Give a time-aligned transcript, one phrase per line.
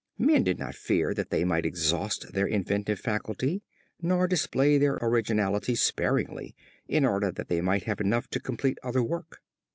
[0.17, 3.61] Men did not fear that they might exhaust their inventive faculty,
[4.01, 6.55] nor display their originality sparingly,
[6.87, 9.43] in order that they might have enough to complete other work.